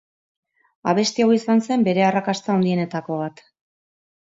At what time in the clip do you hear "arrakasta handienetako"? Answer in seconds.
2.07-3.21